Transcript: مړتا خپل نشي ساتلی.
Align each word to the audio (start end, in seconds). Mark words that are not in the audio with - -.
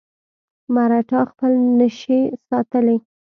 مړتا 0.73 1.19
خپل 1.31 1.51
نشي 1.79 2.19
ساتلی. 2.47 2.97